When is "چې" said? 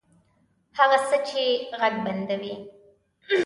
1.27-1.43